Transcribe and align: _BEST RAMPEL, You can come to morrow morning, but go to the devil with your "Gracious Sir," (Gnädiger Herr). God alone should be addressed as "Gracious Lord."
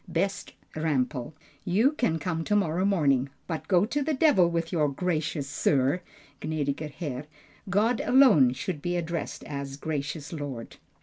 _BEST 0.13 0.53
RAMPEL, 0.75 1.35
You 1.63 1.91
can 1.91 2.17
come 2.17 2.43
to 2.45 2.55
morrow 2.55 2.85
morning, 2.85 3.29
but 3.45 3.67
go 3.67 3.85
to 3.85 4.01
the 4.01 4.15
devil 4.15 4.49
with 4.49 4.71
your 4.71 4.89
"Gracious 4.89 5.47
Sir," 5.47 6.01
(Gnädiger 6.41 6.89
Herr). 6.91 7.27
God 7.69 8.01
alone 8.03 8.53
should 8.53 8.81
be 8.81 8.95
addressed 8.97 9.43
as 9.43 9.77
"Gracious 9.77 10.33
Lord." 10.33 10.77